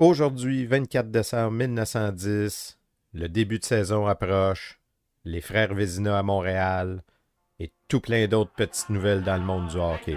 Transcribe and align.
Aujourd'hui, 0.00 0.66
24 0.66 1.12
décembre 1.12 1.52
1910, 1.52 2.80
le 3.12 3.28
début 3.28 3.60
de 3.60 3.64
saison 3.64 4.08
approche, 4.08 4.80
les 5.24 5.40
frères 5.40 5.72
Vézina 5.72 6.18
à 6.18 6.22
Montréal 6.24 7.04
et 7.60 7.70
tout 7.86 8.00
plein 8.00 8.26
d'autres 8.26 8.50
petites 8.56 8.90
nouvelles 8.90 9.22
dans 9.22 9.36
le 9.36 9.44
monde 9.44 9.68
du 9.68 9.76
hockey. 9.76 10.16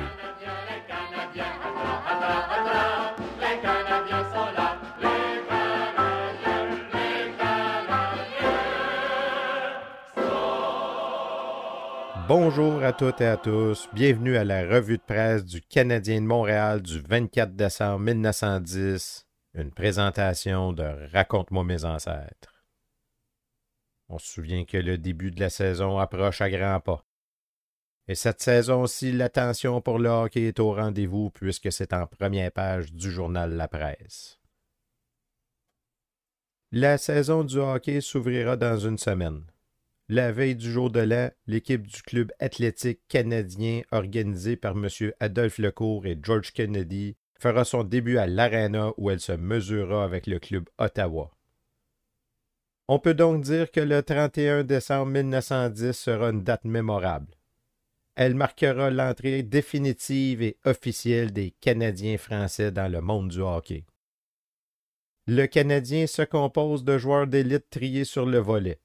Bonjour 12.28 12.84
à 12.84 12.94
toutes 12.94 13.22
et 13.22 13.28
à 13.28 13.38
tous, 13.38 13.88
bienvenue 13.94 14.38
à 14.38 14.44
la 14.44 14.64
revue 14.64 14.98
de 14.98 15.04
presse 15.04 15.46
du 15.46 15.62
Canadien 15.62 16.20
de 16.20 16.26
Montréal 16.26 16.82
du 16.82 17.00
24 17.00 17.56
décembre 17.56 18.00
1910, 18.00 19.27
une 19.58 19.72
présentation 19.72 20.72
de 20.72 20.84
Raconte-moi 21.12 21.64
mes 21.64 21.84
ancêtres. 21.84 22.64
On 24.08 24.20
se 24.20 24.32
souvient 24.32 24.66
que 24.66 24.78
le 24.78 24.98
début 24.98 25.32
de 25.32 25.40
la 25.40 25.50
saison 25.50 25.98
approche 25.98 26.42
à 26.42 26.50
grands 26.50 26.80
pas. 26.80 27.04
Et 28.08 28.16
cette 28.16 28.40
saison-ci, 28.40 29.12
l'attention 29.12 29.82
pour 29.82 30.00
le 30.00 30.10
hockey 30.10 30.44
est 30.44 30.60
au 30.60 30.74
rendez-vous 30.74 31.32
puisque 31.32 31.72
c'est 31.72 31.92
en 31.92 32.08
première 32.08 32.52
page 32.52 32.94
du 32.94 33.12
journal 33.12 33.54
La 33.54 33.68
Presse. 33.68 34.40
La 36.72 36.98
saison 36.98 37.44
du 37.44 37.58
hockey 37.58 38.00
s'ouvrira 38.00 38.58
dans 38.58 38.78
une 38.78 38.98
semaine. 38.98 39.44
La 40.08 40.32
veille 40.32 40.56
du 40.56 40.72
jour 40.72 40.90
de 40.90 41.02
l'an, 41.02 41.32
l'équipe 41.48 41.86
du 41.86 42.02
club 42.02 42.32
athlétique 42.40 43.02
canadien 43.10 43.82
organisée 43.92 44.56
par 44.56 44.74
M. 44.74 44.88
Adolphe 45.20 45.58
Lecourt 45.58 46.06
et 46.06 46.18
George 46.22 46.54
Kennedy 46.54 47.18
fera 47.40 47.64
son 47.66 47.84
début 47.84 48.18
à 48.18 48.28
l'Arena 48.28 48.92
où 48.98 49.10
elle 49.10 49.20
se 49.20 49.32
mesurera 49.32 50.04
avec 50.04 50.28
le 50.28 50.40
club 50.40 50.68
Ottawa. 50.78 51.32
On 52.88 53.00
peut 53.00 53.14
donc 53.14 53.44
dire 53.44 53.72
que 53.72 53.80
le 53.80 54.02
31 54.02 54.64
décembre 54.64 55.12
1910 55.12 55.92
sera 55.92 56.30
une 56.30 56.44
date 56.44 56.64
mémorable. 56.64 57.34
Elle 58.16 58.36
marquera 58.36 58.90
l'entrée 58.90 59.44
définitive 59.44 60.42
et 60.42 60.58
officielle 60.66 61.32
des 61.32 61.52
Canadiens 61.62 62.18
français 62.18 62.72
dans 62.72 62.92
le 62.92 63.02
monde 63.02 63.30
du 63.30 63.42
hockey. 63.42 63.86
Le 65.28 65.46
Canadien 65.46 66.08
se 66.08 66.22
compose 66.22 66.84
de 66.84 66.98
joueurs 66.98 67.28
d'élite 67.28 67.70
triés 67.70 68.06
sur 68.06 68.26
le 68.26 68.40
volet 68.40 68.80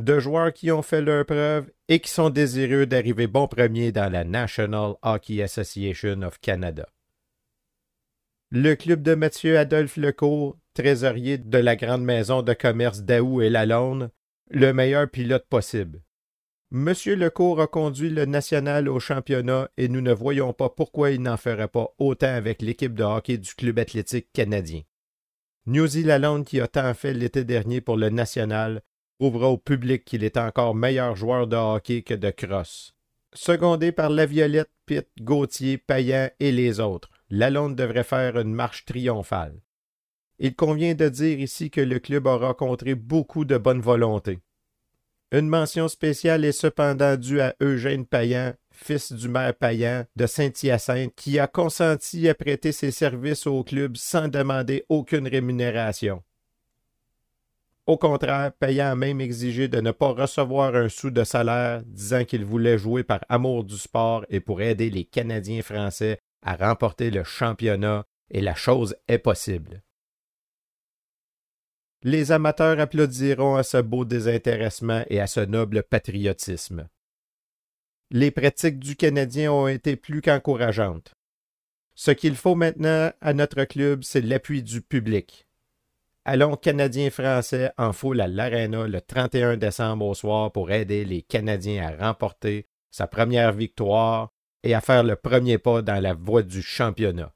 de 0.00 0.18
joueurs 0.18 0.52
qui 0.52 0.70
ont 0.70 0.82
fait 0.82 1.02
leur 1.02 1.26
preuve 1.26 1.70
et 1.88 2.00
qui 2.00 2.10
sont 2.10 2.30
désireux 2.30 2.86
d'arriver 2.86 3.26
bon 3.26 3.46
premier 3.46 3.92
dans 3.92 4.10
la 4.10 4.24
National 4.24 4.94
Hockey 5.02 5.42
Association 5.42 6.22
of 6.22 6.40
Canada. 6.40 6.88
Le 8.52 8.74
club 8.74 9.02
de 9.02 9.14
Mathieu 9.14 9.56
Adolphe 9.56 9.96
Lecourt, 9.96 10.56
trésorier 10.74 11.38
de 11.38 11.58
la 11.58 11.76
grande 11.76 12.02
maison 12.02 12.42
de 12.42 12.52
commerce 12.52 13.02
d'Aou 13.02 13.42
et 13.42 13.48
Lalonde, 13.48 14.10
le 14.50 14.72
meilleur 14.72 15.08
pilote 15.08 15.46
possible. 15.48 16.02
Monsieur 16.72 17.14
Lecourt 17.14 17.60
a 17.60 17.68
conduit 17.68 18.10
le 18.10 18.24
national 18.24 18.88
au 18.88 18.98
championnat 18.98 19.70
et 19.76 19.86
nous 19.86 20.00
ne 20.00 20.12
voyons 20.12 20.52
pas 20.52 20.68
pourquoi 20.68 21.12
il 21.12 21.22
n'en 21.22 21.36
ferait 21.36 21.68
pas 21.68 21.94
autant 21.98 22.34
avec 22.34 22.60
l'équipe 22.60 22.94
de 22.94 23.04
hockey 23.04 23.38
du 23.38 23.54
club 23.54 23.78
athlétique 23.78 24.32
canadien. 24.32 24.82
Newsy 25.66 26.02
Lalonde, 26.02 26.44
qui 26.44 26.60
a 26.60 26.66
tant 26.66 26.92
fait 26.92 27.14
l'été 27.14 27.44
dernier 27.44 27.80
pour 27.80 27.96
le 27.96 28.08
national, 28.08 28.82
prouvera 29.20 29.48
au 29.48 29.58
public 29.58 30.04
qu'il 30.04 30.24
est 30.24 30.36
encore 30.36 30.74
meilleur 30.74 31.14
joueur 31.14 31.46
de 31.46 31.54
hockey 31.54 32.02
que 32.02 32.14
de 32.14 32.30
crosse. 32.30 32.96
Secondé 33.32 33.92
par 33.92 34.10
La 34.10 34.26
Violette, 34.26 34.72
Pitt, 34.86 35.06
Gauthier, 35.20 35.78
Payan 35.78 36.30
et 36.40 36.50
les 36.50 36.80
autres, 36.80 37.09
Lalonde 37.30 37.76
devrait 37.76 38.04
faire 38.04 38.38
une 38.38 38.52
marche 38.52 38.84
triomphale. 38.84 39.60
Il 40.38 40.56
convient 40.56 40.94
de 40.94 41.08
dire 41.08 41.38
ici 41.38 41.70
que 41.70 41.80
le 41.80 41.98
club 41.98 42.26
a 42.26 42.36
rencontré 42.36 42.94
beaucoup 42.94 43.44
de 43.44 43.56
bonne 43.56 43.80
volonté. 43.80 44.38
Une 45.32 45.48
mention 45.48 45.86
spéciale 45.86 46.44
est 46.44 46.50
cependant 46.50 47.16
due 47.16 47.40
à 47.40 47.54
Eugène 47.60 48.04
Payan, 48.04 48.54
fils 48.72 49.12
du 49.12 49.28
maire 49.28 49.54
Payan 49.54 50.06
de 50.16 50.26
Saint-Hyacinthe, 50.26 51.14
qui 51.14 51.38
a 51.38 51.46
consenti 51.46 52.28
à 52.28 52.34
prêter 52.34 52.72
ses 52.72 52.90
services 52.90 53.46
au 53.46 53.62
club 53.62 53.96
sans 53.96 54.26
demander 54.26 54.84
aucune 54.88 55.28
rémunération. 55.28 56.22
Au 57.86 57.96
contraire, 57.96 58.52
Payant 58.52 58.92
a 58.92 58.94
même 58.94 59.20
exigé 59.20 59.68
de 59.68 59.80
ne 59.80 59.90
pas 59.90 60.12
recevoir 60.12 60.74
un 60.74 60.88
sou 60.88 61.10
de 61.10 61.24
salaire, 61.24 61.82
disant 61.84 62.24
qu'il 62.24 62.44
voulait 62.44 62.78
jouer 62.78 63.02
par 63.02 63.20
amour 63.28 63.64
du 63.64 63.76
sport 63.76 64.24
et 64.28 64.40
pour 64.40 64.62
aider 64.62 64.90
les 64.90 65.04
Canadiens 65.04 65.62
français 65.62 66.20
à 66.42 66.56
remporter 66.56 67.10
le 67.10 67.24
championnat, 67.24 68.04
et 68.30 68.40
la 68.40 68.54
chose 68.54 68.96
est 69.08 69.18
possible. 69.18 69.82
Les 72.02 72.32
amateurs 72.32 72.80
applaudiront 72.80 73.56
à 73.56 73.62
ce 73.62 73.76
beau 73.76 74.04
désintéressement 74.04 75.04
et 75.10 75.20
à 75.20 75.26
ce 75.26 75.40
noble 75.40 75.82
patriotisme. 75.82 76.88
Les 78.10 78.30
pratiques 78.30 78.78
du 78.78 78.96
Canadien 78.96 79.52
ont 79.52 79.68
été 79.68 79.96
plus 79.96 80.22
qu'encourageantes. 80.22 81.14
Ce 81.94 82.10
qu'il 82.10 82.36
faut 82.36 82.54
maintenant 82.54 83.12
à 83.20 83.34
notre 83.34 83.64
club, 83.64 84.02
c'est 84.02 84.22
l'appui 84.22 84.62
du 84.62 84.80
public. 84.80 85.46
Allons 86.24 86.56
Canadiens-Français 86.56 87.72
en 87.76 87.92
foule 87.92 88.20
à 88.20 88.28
l'Arena 88.28 88.86
le 88.86 89.00
31 89.00 89.56
décembre 89.56 90.06
au 90.06 90.14
soir 90.14 90.52
pour 90.52 90.70
aider 90.70 91.04
les 91.04 91.22
Canadiens 91.22 91.86
à 91.86 92.06
remporter 92.06 92.66
sa 92.90 93.06
première 93.06 93.52
victoire 93.52 94.32
et 94.62 94.74
à 94.74 94.80
faire 94.80 95.02
le 95.02 95.16
premier 95.16 95.58
pas 95.58 95.82
dans 95.82 96.00
la 96.00 96.14
voie 96.14 96.42
du 96.42 96.62
championnat. 96.62 97.34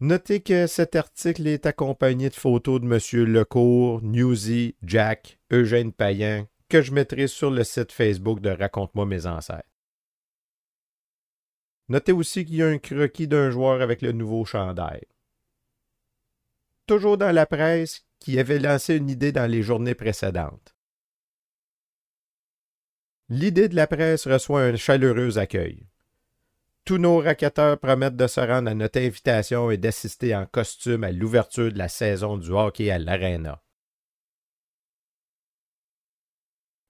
Notez 0.00 0.40
que 0.40 0.66
cet 0.66 0.94
article 0.94 1.46
est 1.46 1.64
accompagné 1.64 2.28
de 2.28 2.34
photos 2.34 2.80
de 2.80 2.86
M. 2.86 3.24
Lecourt, 3.24 4.02
Newsy, 4.02 4.76
Jack, 4.82 5.38
Eugène 5.50 5.92
Payen, 5.92 6.46
que 6.68 6.82
je 6.82 6.92
mettrai 6.92 7.28
sur 7.28 7.50
le 7.50 7.64
site 7.64 7.92
Facebook 7.92 8.40
de 8.40 8.50
Raconte-moi 8.50 9.06
mes 9.06 9.26
ancêtres. 9.26 9.68
Notez 11.88 12.12
aussi 12.12 12.44
qu'il 12.44 12.56
y 12.56 12.62
a 12.62 12.66
un 12.66 12.78
croquis 12.78 13.28
d'un 13.28 13.50
joueur 13.50 13.80
avec 13.80 14.02
le 14.02 14.12
nouveau 14.12 14.44
chandail 14.44 15.06
toujours 16.86 17.18
dans 17.18 17.32
la 17.32 17.46
presse, 17.46 18.06
qui 18.20 18.38
avait 18.38 18.58
lancé 18.58 18.96
une 18.96 19.10
idée 19.10 19.32
dans 19.32 19.50
les 19.50 19.62
journées 19.62 19.94
précédentes. 19.94 20.75
L'idée 23.28 23.68
de 23.68 23.74
la 23.74 23.88
presse 23.88 24.28
reçoit 24.28 24.62
un 24.62 24.76
chaleureux 24.76 25.38
accueil. 25.38 25.88
Tous 26.84 26.98
nos 26.98 27.18
raquetteurs 27.18 27.78
promettent 27.78 28.16
de 28.16 28.28
se 28.28 28.38
rendre 28.40 28.70
à 28.70 28.74
notre 28.74 29.00
invitation 29.00 29.72
et 29.72 29.76
d'assister 29.76 30.36
en 30.36 30.46
costume 30.46 31.02
à 31.02 31.10
l'ouverture 31.10 31.72
de 31.72 31.78
la 31.78 31.88
saison 31.88 32.36
du 32.36 32.50
hockey 32.50 32.90
à 32.90 32.98
l'Arena. 33.00 33.60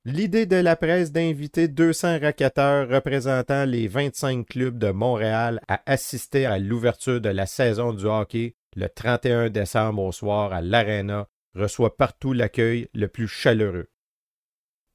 L'idée 0.04 0.44
de 0.44 0.56
la 0.56 0.76
presse 0.76 1.10
d'inviter 1.10 1.68
200 1.68 2.20
raquetteurs 2.20 2.88
représentant 2.88 3.64
les 3.64 3.88
25 3.88 4.46
clubs 4.46 4.78
de 4.78 4.90
Montréal 4.90 5.60
à 5.66 5.80
assister 5.86 6.44
à 6.44 6.58
l'ouverture 6.58 7.22
de 7.22 7.30
la 7.30 7.46
saison 7.46 7.94
du 7.94 8.04
hockey 8.04 8.54
le 8.76 8.88
31 8.88 9.48
décembre 9.48 10.02
au 10.02 10.12
soir 10.12 10.52
à 10.52 10.60
l'Arena, 10.60 11.28
reçoit 11.54 11.96
partout 11.96 12.34
l'accueil 12.34 12.88
le 12.94 13.08
plus 13.08 13.26
chaleureux. 13.26 13.88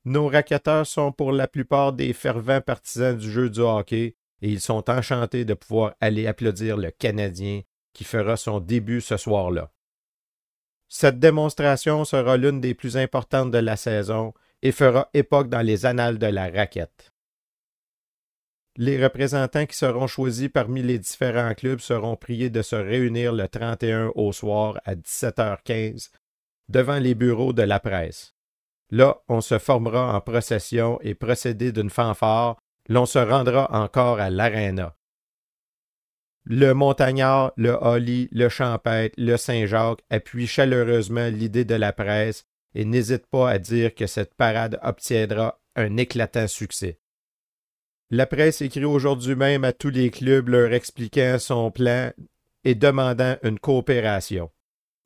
Nos 0.03 0.27
racketteurs 0.27 0.87
sont 0.87 1.11
pour 1.11 1.31
la 1.31 1.47
plupart 1.47 1.93
des 1.93 2.13
fervents 2.13 2.61
partisans 2.61 3.15
du 3.15 3.29
jeu 3.29 3.49
du 3.49 3.59
hockey 3.59 4.15
et 4.41 4.49
ils 4.49 4.61
sont 4.61 4.89
enchantés 4.89 5.45
de 5.45 5.53
pouvoir 5.53 5.93
aller 6.01 6.25
applaudir 6.25 6.75
le 6.75 6.89
Canadien 6.89 7.61
qui 7.93 8.03
fera 8.03 8.35
son 8.35 8.59
début 8.59 9.01
ce 9.01 9.17
soir-là. 9.17 9.71
Cette 10.89 11.19
démonstration 11.19 12.03
sera 12.03 12.35
l'une 12.35 12.59
des 12.59 12.73
plus 12.73 12.97
importantes 12.97 13.51
de 13.51 13.59
la 13.59 13.77
saison 13.77 14.33
et 14.61 14.71
fera 14.71 15.09
époque 15.13 15.49
dans 15.49 15.61
les 15.61 15.85
annales 15.85 16.17
de 16.17 16.27
la 16.27 16.49
raquette. 16.49 17.13
Les 18.77 19.01
représentants 19.01 19.65
qui 19.65 19.75
seront 19.75 20.07
choisis 20.07 20.49
parmi 20.49 20.81
les 20.81 20.97
différents 20.97 21.53
clubs 21.53 21.79
seront 21.79 22.15
priés 22.15 22.49
de 22.49 22.61
se 22.61 22.75
réunir 22.75 23.33
le 23.33 23.47
31 23.47 24.11
au 24.15 24.31
soir 24.31 24.79
à 24.85 24.95
17h15 24.95 26.09
devant 26.69 26.97
les 26.97 27.13
bureaux 27.13 27.53
de 27.53 27.63
la 27.63 27.79
presse. 27.79 28.33
Là, 28.91 29.21
on 29.29 29.41
se 29.41 29.57
formera 29.57 30.13
en 30.13 30.21
procession 30.21 30.99
et 31.01 31.15
procédé 31.15 31.71
d'une 31.71 31.89
fanfare, 31.89 32.57
l'on 32.89 33.05
se 33.05 33.19
rendra 33.19 33.71
encore 33.71 34.19
à 34.19 34.29
l'aréna. 34.29 34.95
Le 36.43 36.73
Montagnard, 36.73 37.53
le 37.55 37.77
Holly, 37.79 38.27
le 38.31 38.49
Champêtre, 38.49 39.15
le 39.17 39.37
Saint-Jacques 39.37 40.01
appuient 40.09 40.47
chaleureusement 40.47 41.27
l'idée 41.27 41.65
de 41.65 41.75
la 41.75 41.93
presse 41.93 42.45
et 42.73 42.83
n'hésitent 42.83 43.27
pas 43.27 43.49
à 43.49 43.59
dire 43.59 43.93
que 43.95 44.07
cette 44.07 44.33
parade 44.33 44.79
obtiendra 44.81 45.61
un 45.75 45.97
éclatant 45.97 46.47
succès. 46.47 46.99
La 48.09 48.25
presse 48.25 48.61
écrit 48.61 48.83
aujourd'hui 48.83 49.35
même 49.35 49.63
à 49.63 49.71
tous 49.71 49.89
les 49.89 50.09
clubs 50.09 50.49
leur 50.49 50.73
expliquant 50.73 51.37
son 51.39 51.71
plan 51.71 52.11
et 52.65 52.75
demandant 52.75 53.37
une 53.43 53.59
coopération. 53.59 54.51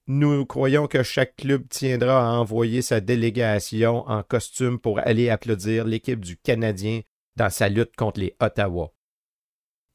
Nous 0.08 0.46
croyons 0.46 0.86
que 0.86 1.02
chaque 1.02 1.36
club 1.36 1.68
tiendra 1.68 2.20
à 2.20 2.34
envoyer 2.34 2.84
sa 2.84 3.00
délégation 3.00 4.08
en 4.08 4.22
costume 4.22 4.78
pour 4.80 5.00
aller 5.00 5.32
applaudir 5.32 5.84
l'équipe 5.84 6.24
du 6.24 6.38
Canadien 6.38 7.02
dans 7.36 7.50
sa 7.50 7.70
lutte 7.70 7.96
contre 7.96 8.20
les 8.20 8.36
Ottawa. 8.40 8.94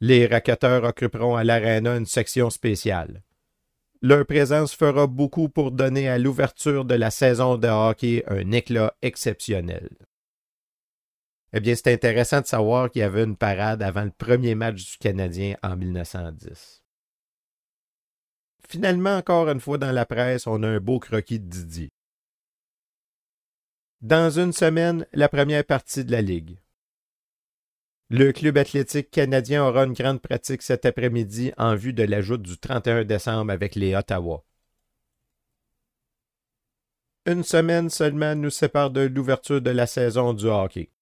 Les 0.00 0.26
raquetteurs 0.26 0.82
occuperont 0.82 1.36
à 1.36 1.44
l'aréna 1.44 1.96
une 1.96 2.06
section 2.06 2.50
spéciale. 2.50 3.22
Leur 4.02 4.26
présence 4.26 4.74
fera 4.74 5.06
beaucoup 5.06 5.48
pour 5.48 5.70
donner 5.70 6.08
à 6.08 6.18
l'ouverture 6.18 6.84
de 6.84 6.94
la 6.94 7.10
saison 7.10 7.56
de 7.56 7.68
hockey 7.68 8.24
un 8.26 8.50
éclat 8.50 8.96
exceptionnel. 9.02 9.90
Eh 11.52 11.60
bien, 11.60 11.74
c'est 11.76 11.92
intéressant 11.92 12.40
de 12.40 12.46
savoir 12.46 12.90
qu'il 12.90 13.00
y 13.00 13.04
avait 13.04 13.24
une 13.24 13.36
parade 13.36 13.82
avant 13.82 14.04
le 14.04 14.10
premier 14.10 14.54
match 14.54 14.92
du 14.92 14.98
Canadien 14.98 15.56
en 15.62 15.76
1910. 15.76 16.82
Finalement, 18.70 19.16
encore 19.16 19.48
une 19.48 19.58
fois 19.58 19.78
dans 19.78 19.90
la 19.90 20.06
presse, 20.06 20.46
on 20.46 20.62
a 20.62 20.68
un 20.68 20.78
beau 20.78 21.00
croquis 21.00 21.40
de 21.40 21.48
Didier. 21.48 21.90
Dans 24.00 24.30
une 24.30 24.52
semaine, 24.52 25.08
la 25.12 25.28
première 25.28 25.64
partie 25.64 26.04
de 26.04 26.12
la 26.12 26.22
Ligue. 26.22 26.56
Le 28.10 28.30
club 28.30 28.58
athlétique 28.58 29.10
canadien 29.10 29.66
aura 29.66 29.86
une 29.86 29.92
grande 29.92 30.22
pratique 30.22 30.62
cet 30.62 30.84
après-midi 30.84 31.52
en 31.58 31.74
vue 31.74 31.92
de 31.92 32.04
l'ajout 32.04 32.36
du 32.36 32.58
31 32.58 33.02
décembre 33.02 33.50
avec 33.50 33.74
les 33.74 33.96
Ottawa. 33.96 34.44
Une 37.26 37.42
semaine 37.42 37.90
seulement 37.90 38.36
nous 38.36 38.50
sépare 38.50 38.92
de 38.92 39.00
l'ouverture 39.00 39.60
de 39.60 39.70
la 39.70 39.88
saison 39.88 40.32
du 40.32 40.46
hockey. 40.46 40.92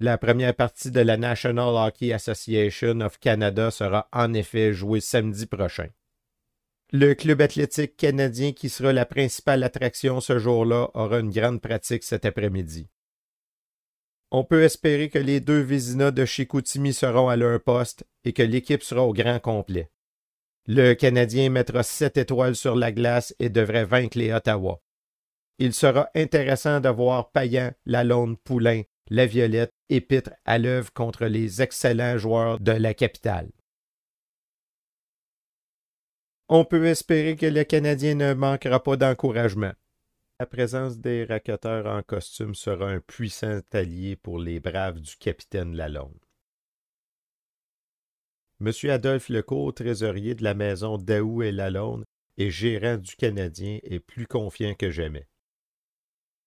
La 0.00 0.16
première 0.16 0.54
partie 0.54 0.90
de 0.90 1.00
la 1.00 1.18
National 1.18 1.74
Hockey 1.76 2.14
Association 2.14 3.02
of 3.02 3.18
Canada 3.18 3.70
sera 3.70 4.08
en 4.14 4.32
effet 4.32 4.72
jouée 4.72 5.00
samedi 5.00 5.44
prochain. 5.44 5.88
Le 6.94 7.14
club 7.14 7.40
athlétique 7.40 7.96
canadien 7.96 8.52
qui 8.52 8.68
sera 8.68 8.92
la 8.92 9.06
principale 9.06 9.64
attraction 9.64 10.20
ce 10.20 10.38
jour-là 10.38 10.90
aura 10.92 11.20
une 11.20 11.30
grande 11.30 11.62
pratique 11.62 12.02
cet 12.02 12.26
après-midi. 12.26 12.86
On 14.30 14.44
peut 14.44 14.62
espérer 14.62 15.08
que 15.08 15.18
les 15.18 15.40
deux 15.40 15.60
Vézina 15.60 16.10
de 16.10 16.26
Chicoutimi 16.26 16.92
seront 16.92 17.30
à 17.30 17.36
leur 17.36 17.62
poste 17.62 18.04
et 18.24 18.34
que 18.34 18.42
l'équipe 18.42 18.82
sera 18.82 19.04
au 19.04 19.14
grand 19.14 19.40
complet. 19.40 19.90
Le 20.66 20.92
Canadien 20.92 21.48
mettra 21.48 21.82
sept 21.82 22.18
étoiles 22.18 22.56
sur 22.56 22.76
la 22.76 22.92
glace 22.92 23.34
et 23.38 23.48
devrait 23.48 23.86
vaincre 23.86 24.18
les 24.18 24.30
Ottawa. 24.30 24.82
Il 25.58 25.72
sera 25.72 26.10
intéressant 26.14 26.80
de 26.80 26.90
voir 26.90 27.30
Payan, 27.30 27.72
Lalonde, 27.86 28.38
Poulain, 28.38 28.82
La 29.08 29.24
Violette 29.24 29.72
et 29.88 30.02
Pitre 30.02 30.32
à 30.44 30.58
l'œuvre 30.58 30.92
contre 30.92 31.24
les 31.24 31.62
excellents 31.62 32.18
joueurs 32.18 32.60
de 32.60 32.72
la 32.72 32.92
capitale. 32.92 33.50
On 36.48 36.64
peut 36.64 36.86
espérer 36.86 37.36
que 37.36 37.46
le 37.46 37.64
Canadien 37.64 38.14
ne 38.14 38.34
manquera 38.34 38.82
pas 38.82 38.96
d'encouragement. 38.96 39.72
La 40.40 40.46
présence 40.46 40.98
des 40.98 41.24
raqueteurs 41.24 41.86
en 41.86 42.02
costume 42.02 42.54
sera 42.54 42.90
un 42.90 43.00
puissant 43.00 43.60
allié 43.72 44.16
pour 44.16 44.38
les 44.38 44.60
braves 44.60 45.00
du 45.00 45.16
capitaine 45.16 45.76
Lalonde. 45.76 46.18
M. 48.60 48.72
Adolphe 48.90 49.28
Lecourt, 49.28 49.74
trésorier 49.74 50.34
de 50.34 50.44
la 50.44 50.54
maison 50.54 50.98
Daou 50.98 51.42
et 51.42 51.52
Lalonde 51.52 52.04
et 52.36 52.50
gérant 52.50 52.96
du 52.96 53.16
Canadien, 53.16 53.78
est 53.82 54.00
plus 54.00 54.26
confiant 54.26 54.74
que 54.74 54.90
jamais. 54.90 55.28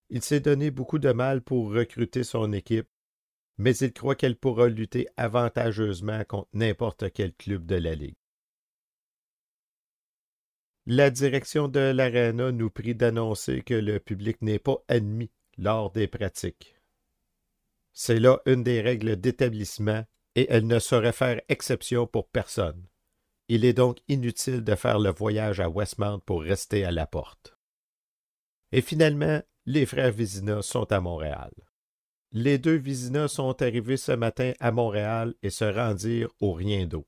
Il 0.10 0.22
s'est 0.22 0.40
donné 0.40 0.72
beaucoup 0.72 1.00
de 1.00 1.12
mal 1.12 1.42
pour 1.42 1.74
recruter 1.74 2.24
son 2.24 2.54
équipe, 2.54 2.88
mais 3.58 3.76
il 3.78 3.92
croit 3.94 4.16
qu'elle 4.16 4.38
pourra 4.38 4.68
lutter 4.68 5.08
avantageusement 5.18 6.24
contre 6.26 6.50
n'importe 6.54 7.12
quel 7.12 7.34
club 7.34 7.66
de 7.66 7.76
la 7.76 7.96
Ligue. 7.96 8.18
La 10.88 11.10
direction 11.10 11.68
de 11.68 11.80
l'Arena 11.80 12.52
nous 12.52 12.70
prie 12.70 12.94
d'annoncer 12.94 13.64
que 13.64 13.74
le 13.74 14.00
public 14.00 14.40
n'est 14.44 14.60
pas 14.60 14.84
admis 14.88 15.32
lors 15.58 15.92
des 15.92 16.08
pratiques. 16.08 16.76
C'est 17.92 18.20
là 18.20 18.40
une 18.46 18.62
des 18.62 18.82
règles 18.82 19.16
d'établissement 19.16 20.06
et 20.36 20.46
elle 20.50 20.68
ne 20.68 20.78
saurait 20.78 21.12
faire 21.12 21.42
exception 21.50 22.06
pour 22.06 22.28
personne. 22.30 22.86
Il 23.48 23.66
est 23.66 23.74
donc 23.74 23.98
inutile 24.08 24.64
de 24.64 24.76
faire 24.76 25.00
le 25.00 25.12
voyage 25.12 25.60
à 25.60 25.70
Westmount 25.70 26.20
pour 26.20 26.44
rester 26.44 26.86
à 26.86 26.92
la 26.92 27.08
porte. 27.08 27.58
Et 28.72 28.82
finalement, 28.82 29.42
les 29.66 29.88
frères 29.88 30.12
Vizina 30.12 30.62
sont 30.62 30.92
à 30.92 31.00
Montréal. 31.00 31.52
Les 32.32 32.60
deux 32.60 32.76
Vizina 32.76 33.28
sont 33.28 33.60
arrivés 33.62 33.98
ce 33.98 34.12
matin 34.12 34.54
à 34.60 34.72
Montréal 34.72 35.34
et 35.42 35.50
se 35.50 35.66
rendirent 35.66 36.34
au 36.42 36.54
Rien 36.54 36.86
d'eau. 36.86 37.08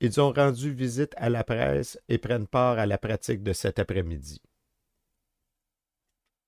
Ils 0.00 0.20
ont 0.20 0.32
rendu 0.32 0.72
visite 0.72 1.14
à 1.16 1.28
la 1.28 1.44
presse 1.44 2.00
et 2.08 2.18
prennent 2.18 2.46
part 2.46 2.78
à 2.78 2.86
la 2.86 2.98
pratique 2.98 3.42
de 3.42 3.52
cet 3.52 3.78
après-midi. 3.78 4.40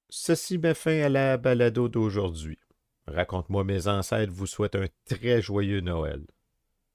Ceci 0.09 0.59
met 0.59 0.75
fin 0.75 1.03
à 1.03 1.09
la 1.09 1.37
balado 1.37 1.89
d'aujourd'hui. 1.89 2.59
Raconte-moi 3.07 3.65
mes 3.65 3.89
ancêtres 3.89 4.33
vous 4.33 4.47
souhaite 4.47 4.77
un 4.77 4.87
très 5.07 5.43
joyeux 5.43 5.81
Noël. 5.81 6.25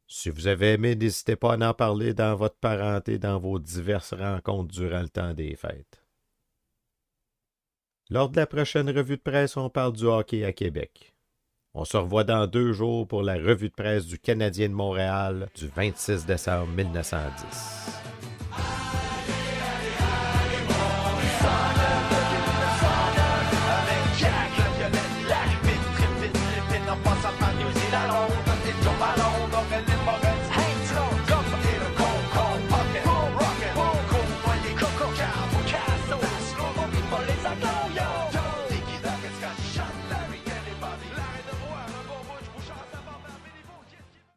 Si 0.07 0.29
vous 0.29 0.47
avez 0.47 0.73
aimé, 0.73 0.95
n'hésitez 0.95 1.35
pas 1.35 1.53
à 1.53 1.69
en 1.69 1.73
parler 1.73 2.13
dans 2.13 2.35
votre 2.35 2.55
parenté 2.55 3.19
dans 3.19 3.39
vos 3.39 3.59
diverses 3.59 4.13
rencontres 4.13 4.73
durant 4.73 5.01
le 5.01 5.09
temps 5.09 5.33
des 5.33 5.55
fêtes. 5.55 6.03
Lors 8.09 8.29
de 8.29 8.37
la 8.37 8.47
prochaine 8.47 8.89
revue 8.89 9.17
de 9.17 9.21
presse, 9.21 9.57
on 9.57 9.69
parle 9.69 9.93
du 9.93 10.05
hockey 10.05 10.45
à 10.45 10.53
Québec. 10.53 11.13
On 11.79 11.85
se 11.85 11.95
revoit 11.95 12.23
dans 12.23 12.47
deux 12.47 12.73
jours 12.73 13.07
pour 13.07 13.21
la 13.21 13.35
revue 13.35 13.69
de 13.69 13.73
presse 13.73 14.07
du 14.07 14.17
Canadien 14.17 14.67
de 14.67 14.73
Montréal 14.73 15.47
du 15.55 15.67
26 15.67 16.25
décembre 16.25 16.69
1910. 16.75 17.87